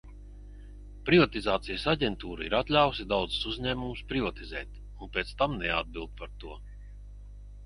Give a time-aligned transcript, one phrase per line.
[1.09, 6.59] Privatizācijas aģentūra ir atļāvusi daudzus uzņēmumus privatizēt un pēc tam neatbild par to.